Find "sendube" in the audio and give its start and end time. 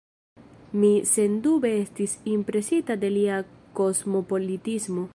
1.09-1.71